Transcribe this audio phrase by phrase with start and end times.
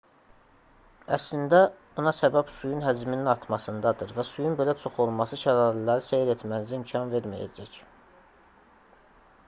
[1.17, 1.57] əslində
[1.97, 7.77] buna səbəb suyun həcminin artmasındadır və suyun belə çox olması şəlalələri seyr etmənizə imkan verməyəcək